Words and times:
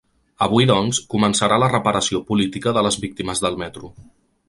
Avui, 0.45 0.65
doncs, 0.71 1.01
començarà 1.11 1.61
la 1.65 1.69
reparació 1.73 2.25
política 2.33 2.77
de 2.79 2.87
les 2.89 3.01
víctimes 3.07 3.47
del 3.49 3.65
metro. 3.67 3.97